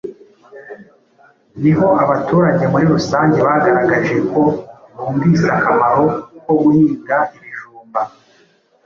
ni 1.61 1.71
ho 1.77 1.87
abaturage 2.03 2.63
muri 2.71 2.85
rusange 2.93 3.37
bagaragaje 3.47 4.15
ko 4.31 4.41
bumvise 5.03 5.45
akamaro 5.57 6.05
ko 6.43 6.51
guhinga 6.61 7.17
ibijumba 7.37 8.01